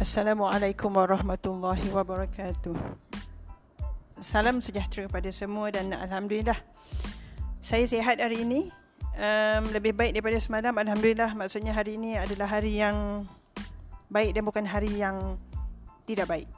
[0.00, 2.72] Assalamualaikum warahmatullahi wabarakatuh.
[4.16, 6.56] Salam sejahtera kepada semua dan alhamdulillah
[7.60, 8.72] saya sihat hari ini.
[9.20, 11.36] Um, lebih baik daripada semalam alhamdulillah.
[11.36, 13.28] Maksudnya hari ini adalah hari yang
[14.08, 15.36] baik dan bukan hari yang
[16.08, 16.48] tidak baik.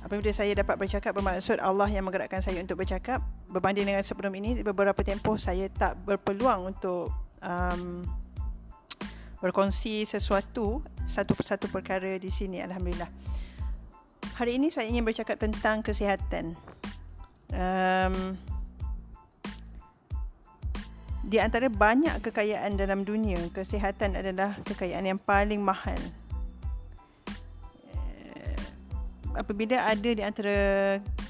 [0.00, 3.20] Apabila saya dapat bercakap bermaksud Allah yang menggerakkan saya untuk bercakap
[3.52, 7.12] berbanding dengan sebelum ini beberapa tempoh saya tak berpeluang untuk
[7.44, 8.00] um,
[9.40, 13.08] berkongsi sesuatu satu persatu perkara di sini alhamdulillah.
[14.36, 16.56] Hari ini saya ingin bercakap tentang kesihatan.
[17.50, 18.38] Um,
[21.26, 25.98] di antara banyak kekayaan dalam dunia, kesihatan adalah kekayaan yang paling mahal.
[28.32, 28.56] Eh,
[29.36, 30.56] apabila ada di antara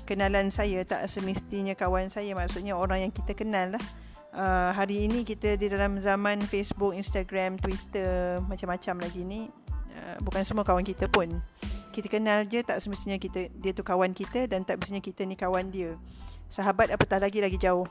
[0.07, 3.85] kenalan saya tak semestinya kawan saya maksudnya orang yang kita kenal lah
[4.35, 9.47] uh, hari ini kita di dalam zaman Facebook, Instagram, Twitter, macam-macam lagi ni
[9.95, 11.43] uh, bukan semua kawan kita pun.
[11.91, 15.35] Kita kenal je tak semestinya kita dia tu kawan kita dan tak semestinya kita ni
[15.35, 15.99] kawan dia.
[16.47, 17.87] Sahabat apatah lagi lagi jauh.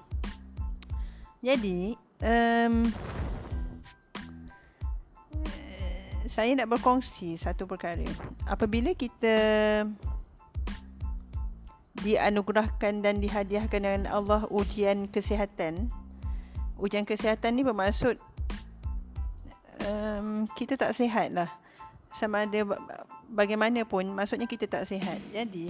[1.39, 2.83] Jadi, um,
[6.27, 8.03] saya nak berkongsi satu perkara.
[8.43, 9.35] Apabila kita
[12.03, 15.91] dianugerahkan dan dihadiahkan dengan Allah ujian kesihatan,
[16.79, 18.15] ujian kesihatan ni bermaksud
[19.83, 21.49] um, kita tak sihat lah.
[22.09, 22.65] Sama ada
[23.29, 25.19] bagaimanapun maksudnya kita tak sihat.
[25.29, 25.69] Jadi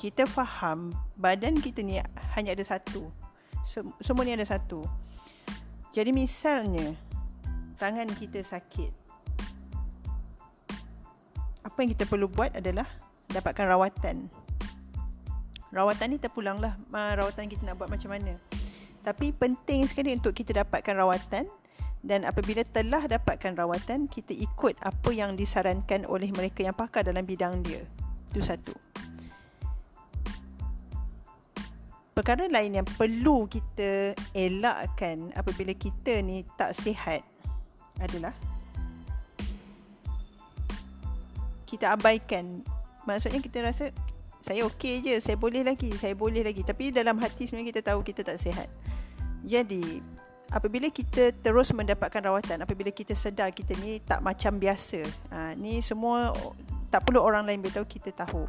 [0.00, 2.00] kita faham badan kita ni
[2.34, 3.12] hanya ada satu.
[4.00, 4.82] Semua ni ada satu.
[5.92, 6.96] Jadi misalnya
[7.76, 8.90] tangan kita sakit.
[11.62, 12.88] Apa yang kita perlu buat adalah
[13.30, 14.26] dapatkan rawatan.
[15.70, 18.36] Rawatan ni terpulanglah rawatan kita nak buat macam mana
[19.02, 21.50] tapi penting sekali untuk kita dapatkan rawatan
[22.02, 27.22] dan apabila telah dapatkan rawatan, kita ikut apa yang disarankan oleh mereka yang pakar dalam
[27.22, 27.86] bidang dia.
[28.34, 28.74] Itu satu.
[32.12, 37.22] Perkara lain yang perlu kita elakkan apabila kita ni tak sihat
[38.02, 38.34] adalah
[41.64, 42.66] kita abaikan.
[43.06, 43.94] Maksudnya kita rasa
[44.42, 46.66] saya okey je, saya boleh lagi, saya boleh lagi.
[46.66, 48.66] Tapi dalam hati sebenarnya kita tahu kita tak sihat.
[49.42, 49.98] Jadi,
[50.54, 55.00] apabila kita terus mendapatkan rawatan, apabila kita sedar kita ni tak macam biasa,
[55.34, 56.30] ha, ni semua
[56.92, 58.46] tak perlu orang lain beritahu, kita tahu.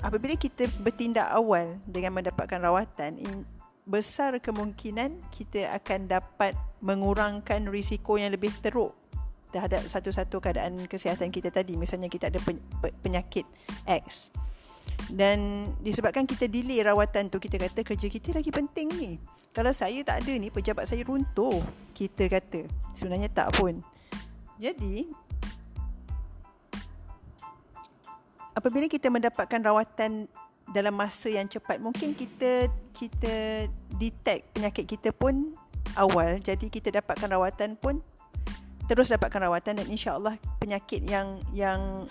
[0.00, 3.20] Apabila kita bertindak awal dengan mendapatkan rawatan,
[3.84, 8.96] besar kemungkinan kita akan dapat mengurangkan risiko yang lebih teruk
[9.50, 11.76] terhadap satu-satu keadaan kesihatan kita tadi.
[11.76, 12.40] Misalnya kita ada
[13.02, 13.44] penyakit
[13.84, 14.32] X.
[15.10, 19.12] Dan disebabkan kita delay rawatan tu, kita kata kerja kita lagi penting ni
[19.50, 21.58] kalau saya tak ada ni pejabat saya runtuh
[21.90, 22.70] kita kata.
[22.94, 23.82] Sebenarnya tak pun.
[24.62, 25.10] Jadi
[28.54, 30.30] apabila kita mendapatkan rawatan
[30.70, 33.66] dalam masa yang cepat mungkin kita kita
[33.98, 35.50] detect penyakit kita pun
[35.98, 36.38] awal.
[36.38, 37.98] Jadi kita dapatkan rawatan pun
[38.86, 42.06] terus dapatkan rawatan dan insyaallah penyakit yang yang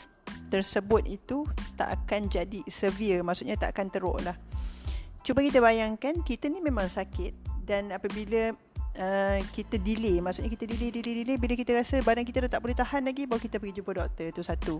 [0.51, 1.47] tersebut itu
[1.79, 3.23] tak akan jadi severe.
[3.23, 4.35] Maksudnya tak akan teruk lah
[5.21, 7.35] cuba kita bayangkan kita ni memang sakit
[7.67, 8.55] dan apabila
[8.97, 12.61] uh, kita delay maksudnya kita delay delay delay bila kita rasa badan kita dah tak
[12.63, 14.75] boleh tahan lagi baru kita pergi jumpa doktor itu satu.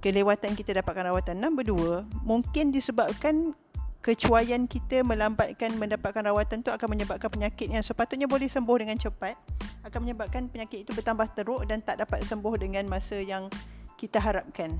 [0.00, 1.40] Kelewatan kita dapatkan rawatan.
[1.40, 3.56] Nombor dua mungkin disebabkan
[4.04, 9.32] kecuaian kita melambatkan mendapatkan rawatan tu akan menyebabkan penyakit yang sepatutnya boleh sembuh dengan cepat.
[9.80, 13.48] Akan menyebabkan penyakit itu bertambah teruk dan tak dapat sembuh dengan masa yang
[13.96, 14.76] kita harapkan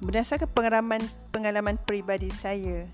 [0.00, 2.88] Berdasarkan pengalaman pengalaman peribadi saya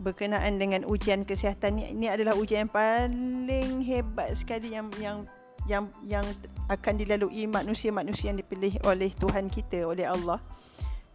[0.00, 5.28] berkenaan dengan ujian kesihatan ni ini adalah ujian yang paling hebat sekali yang yang
[5.68, 6.26] yang yang
[6.72, 10.42] akan dilalui manusia-manusia yang dipilih oleh Tuhan kita oleh Allah.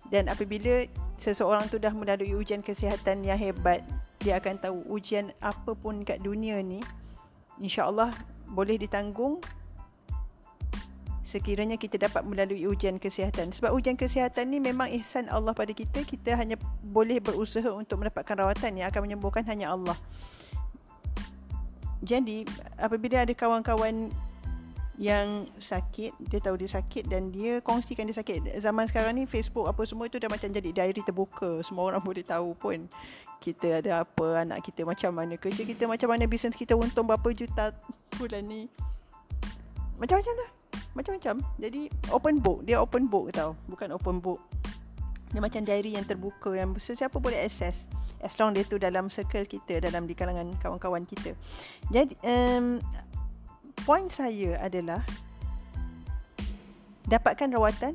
[0.08, 0.86] Dan apabila
[1.18, 3.82] seseorang tu dah melalui ujian kesihatan yang hebat,
[4.22, 6.80] dia akan tahu ujian apa pun kat dunia ni
[7.60, 8.14] insya-Allah
[8.52, 9.42] boleh ditanggung
[11.26, 13.50] sekiranya kita dapat melalui ujian kesihatan.
[13.50, 16.06] Sebab ujian kesihatan ni memang ihsan Allah pada kita.
[16.06, 16.54] Kita hanya
[16.86, 19.98] boleh berusaha untuk mendapatkan rawatan yang akan menyembuhkan hanya Allah.
[22.06, 22.46] Jadi,
[22.78, 24.14] apabila ada kawan-kawan
[25.02, 28.62] yang sakit, dia tahu dia sakit dan dia kongsikan dia sakit.
[28.62, 31.58] Zaman sekarang ni Facebook apa semua itu dah macam jadi diary terbuka.
[31.66, 32.86] Semua orang boleh tahu pun
[33.42, 37.34] kita ada apa, anak kita macam mana, kerja kita macam mana, bisnes kita untung berapa
[37.34, 37.74] juta
[38.16, 38.70] bulan ni.
[39.98, 40.50] Macam-macam lah
[40.96, 41.44] macam-macam.
[41.60, 42.64] Jadi open book.
[42.64, 43.54] Dia open book tau.
[43.68, 44.40] Bukan open book.
[45.36, 47.92] Dia macam diary yang terbuka yang sesiapa boleh access
[48.24, 51.36] as long dia tu dalam circle kita dalam di kalangan kawan-kawan kita.
[51.92, 52.80] Jadi um,
[53.84, 55.04] point saya adalah
[57.06, 57.94] Dapatkan rawatan.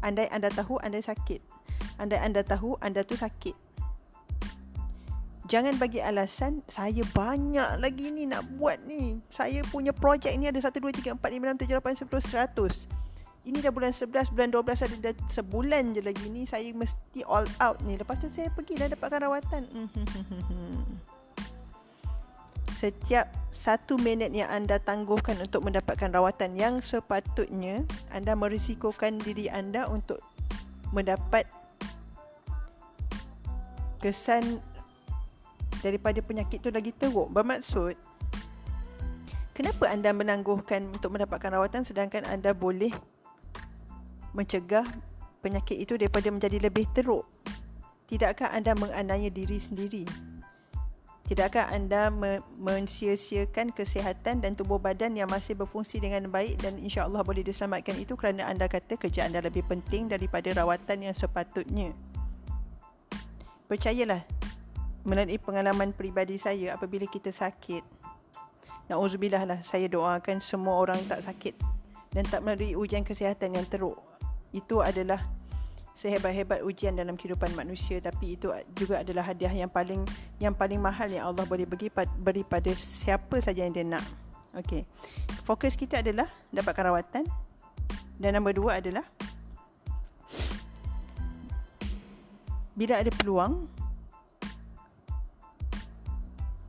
[0.00, 1.40] Andai anda tahu anda sakit.
[2.00, 3.52] Andai anda tahu anda tu sakit.
[5.46, 9.22] Jangan bagi alasan saya banyak lagi ni nak buat ni.
[9.30, 13.46] Saya punya projek ni ada 1 2 3 4 5 6 7 8 10 100.
[13.46, 17.46] Ini dah bulan 11, bulan 12 ada dah sebulan je lagi ni saya mesti all
[17.62, 17.94] out ni.
[17.94, 19.62] Lepas tu saya pergi dah dapatkan rawatan.
[22.82, 29.86] Setiap satu minit yang anda tangguhkan untuk mendapatkan rawatan yang sepatutnya, anda merisikokan diri anda
[29.86, 30.18] untuk
[30.90, 31.46] mendapat
[34.02, 34.58] kesan
[35.86, 37.30] daripada penyakit tu lagi teruk.
[37.30, 37.94] Bermaksud,
[39.54, 42.90] kenapa anda menangguhkan untuk mendapatkan rawatan sedangkan anda boleh
[44.34, 44.84] mencegah
[45.38, 47.22] penyakit itu daripada menjadi lebih teruk?
[48.10, 50.02] Tidakkah anda menganiaya diri sendiri?
[51.26, 52.06] Tidakkah anda
[52.54, 57.98] mensia-siakan kesihatan dan tubuh badan yang masih berfungsi dengan baik dan insya Allah boleh diselamatkan
[57.98, 61.90] itu kerana anda kata kerja anda lebih penting daripada rawatan yang sepatutnya?
[63.66, 64.22] Percayalah,
[65.06, 67.86] melalui pengalaman peribadi saya apabila kita sakit,
[68.86, 71.58] Na'udzubillah lah, saya doakan semua orang tak sakit
[72.14, 73.98] dan tak melalui ujian kesihatan yang teruk
[74.54, 75.18] itu adalah
[75.96, 80.06] sehebat-hebat ujian dalam kehidupan manusia tapi itu juga adalah hadiah yang paling
[80.38, 84.04] yang paling mahal yang Allah boleh bagi beri pada siapa saja yang dia nak.
[84.54, 84.86] Okey.
[85.42, 87.24] Fokus kita adalah dapatkan rawatan
[88.22, 89.04] dan nombor dua adalah
[92.76, 93.75] bila ada peluang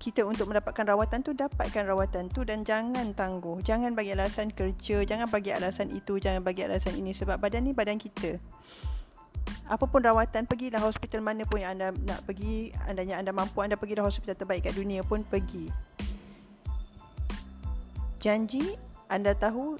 [0.08, 3.60] kita untuk mendapatkan rawatan tu dapatkan rawatan tu dan jangan tangguh.
[3.60, 7.76] Jangan bagi alasan kerja jangan bagi alasan itu jangan bagi alasan ini sebab badan ni
[7.76, 8.40] badan kita.
[9.68, 14.08] Apapun rawatan pergilah hospital mana pun yang anda nak pergi andanya anda mampu anda pergilah
[14.08, 15.68] hospital terbaik kat dunia pun pergi.
[18.24, 18.80] Janji
[19.12, 19.76] anda tahu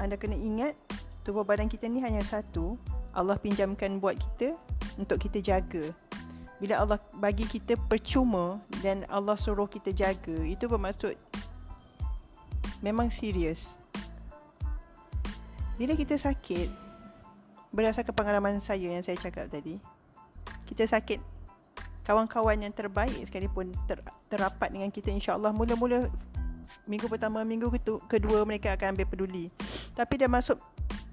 [0.00, 0.72] anda kena ingat
[1.20, 2.80] tubuh badan kita ni hanya satu.
[3.12, 4.56] Allah pinjamkan buat kita
[4.96, 5.92] untuk kita jaga
[6.56, 11.12] bila Allah bagi kita percuma dan Allah suruh kita jaga itu bermaksud
[12.80, 13.76] memang serius.
[15.76, 16.72] Bila kita sakit
[17.76, 19.76] berdasarkan pengalaman saya yang saya cakap tadi
[20.64, 21.20] kita sakit
[22.08, 24.00] kawan-kawan yang terbaik sekalipun ter,
[24.32, 26.08] terapat dengan kita insya-Allah mula-mula
[26.88, 27.68] minggu pertama minggu
[28.08, 29.52] kedua mereka akan ambil peduli.
[29.92, 30.56] Tapi dah masuk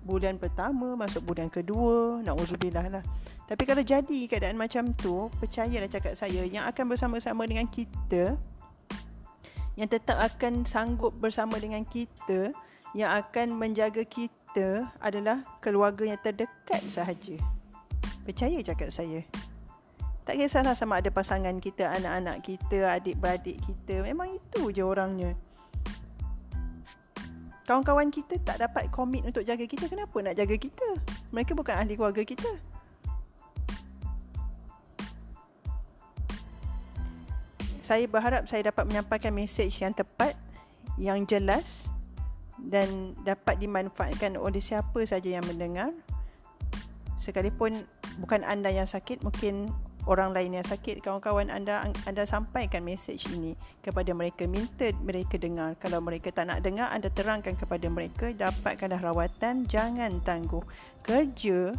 [0.04, 3.04] bulan pertama masuk bulan kedua nak uzubillah lah
[3.44, 8.40] tapi kalau jadi keadaan macam tu percayalah cakap saya yang akan bersama-sama dengan kita
[9.76, 12.56] yang tetap akan sanggup bersama dengan kita
[12.96, 17.36] yang akan menjaga kita adalah keluarga yang terdekat sahaja.
[18.24, 19.26] Percaya cakap saya.
[20.24, 24.06] Tak kisahlah sama ada pasangan kita, anak-anak kita, adik-beradik kita.
[24.08, 25.36] Memang itu je orangnya.
[27.68, 29.90] Kawan-kawan kita tak dapat komit untuk jaga kita.
[29.90, 30.88] Kenapa nak jaga kita?
[31.34, 32.73] Mereka bukan ahli keluarga kita
[37.94, 40.34] saya berharap saya dapat menyampaikan mesej yang tepat
[40.98, 41.86] yang jelas
[42.58, 45.94] dan dapat dimanfaatkan oleh siapa saja yang mendengar.
[47.22, 47.86] Sekalipun
[48.18, 49.70] bukan anda yang sakit mungkin
[50.10, 51.06] orang lain yang sakit.
[51.06, 53.54] Kawan-kawan anda anda sampaikan mesej ini
[53.86, 55.78] kepada mereka minta mereka dengar.
[55.78, 58.34] Kalau mereka tak nak dengar anda terangkan kepada mereka.
[58.34, 60.66] Dapatkanlah rawatan jangan tangguh.
[61.06, 61.78] Kerja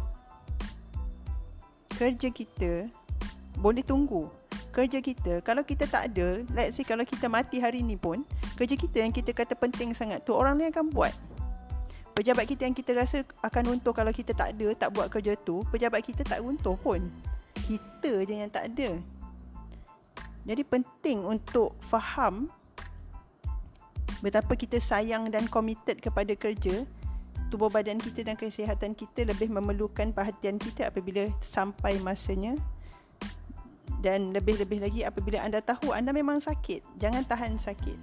[1.91, 2.87] kerja kita
[3.59, 4.44] boleh tunggu
[4.75, 8.27] kerja kita kalau kita tak ada let's say kalau kita mati hari ni pun
[8.59, 11.15] kerja kita yang kita kata penting sangat tu orang lain akan buat
[12.11, 15.63] pejabat kita yang kita rasa akan untung kalau kita tak ada tak buat kerja tu
[15.71, 16.99] pejabat kita tak untung pun
[17.65, 18.89] kita je yang tak ada.
[20.45, 22.45] Jadi penting untuk faham
[24.21, 26.85] betapa kita sayang dan committed kepada kerja,
[27.49, 32.53] tubuh badan kita dan kesihatan kita lebih memerlukan perhatian kita apabila sampai masanya.
[33.99, 37.97] Dan lebih-lebih lagi apabila anda tahu anda memang sakit, jangan tahan sakit.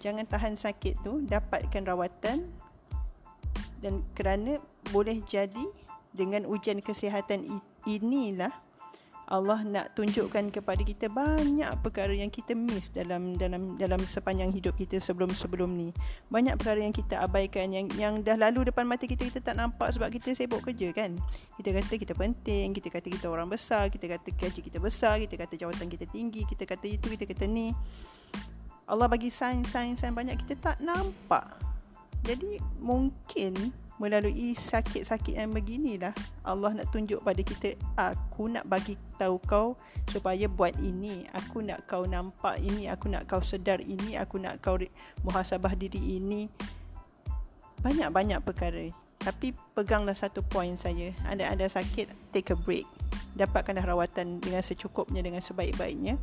[0.00, 2.46] Jangan tahan sakit tu, dapatkan rawatan
[3.80, 4.58] dan kerana
[4.90, 5.66] boleh jadi
[6.16, 7.44] dengan ujian kesihatan
[7.84, 8.52] inilah
[9.26, 14.78] Allah nak tunjukkan kepada kita banyak perkara yang kita miss dalam dalam dalam sepanjang hidup
[14.78, 15.90] kita sebelum-sebelum ni.
[16.30, 19.90] Banyak perkara yang kita abaikan yang yang dah lalu depan mata kita kita tak nampak
[19.90, 21.18] sebab kita sibuk kerja kan.
[21.58, 25.34] Kita kata kita penting, kita kata kita orang besar, kita kata gaji kita besar, kita
[25.34, 27.74] kata jawatan kita tinggi, kita kata itu, kita kata ni.
[28.86, 31.50] Allah bagi sign-sign banyak kita tak nampak.
[32.22, 36.12] Jadi mungkin melalui sakit-sakit yang beginilah
[36.44, 39.74] Allah nak tunjuk pada kita aku nak bagi tahu kau
[40.10, 41.26] supaya buat ini.
[41.34, 42.86] Aku nak kau nampak ini.
[42.86, 44.14] Aku nak kau sedar ini.
[44.14, 44.78] Aku nak kau
[45.26, 46.46] muhasabah diri ini.
[47.82, 48.92] Banyak-banyak perkara.
[49.18, 51.10] Tapi peganglah satu point saya.
[51.26, 52.86] Anda ada sakit, take a break.
[53.34, 56.14] Dapatkanlah rawatan dengan secukupnya, dengan sebaik-baiknya.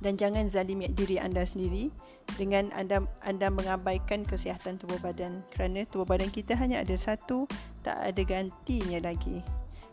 [0.00, 1.92] Dan jangan zalimi diri anda sendiri
[2.36, 7.48] dengan anda anda mengabaikan kesihatan tubuh badan kerana tubuh badan kita hanya ada satu
[7.82, 9.42] tak ada gantinya lagi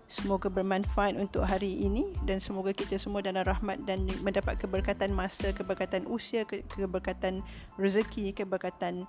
[0.08, 5.52] semoga bermanfaat untuk hari ini dan semoga kita semua dalam rahmat dan mendapat keberkatan masa
[5.52, 7.44] keberkatan usia keberkatan
[7.76, 9.04] rezeki keberkatan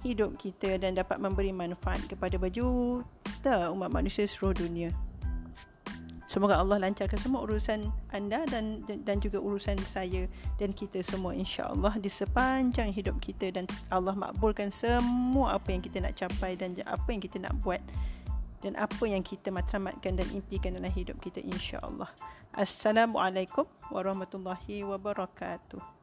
[0.00, 4.90] hidup kita dan dapat memberi manfaat kepada berjuta umat manusia seluruh dunia.
[6.30, 10.30] Semoga Allah lancarkan semua urusan anda dan dan juga urusan saya
[10.62, 15.98] dan kita semua insya-Allah di sepanjang hidup kita dan Allah makbulkan semua apa yang kita
[15.98, 17.82] nak capai dan apa yang kita nak buat
[18.62, 22.06] dan apa yang kita matlamatkan dan impikan dalam hidup kita insya-Allah.
[22.54, 25.99] Assalamualaikum warahmatullahi wabarakatuh.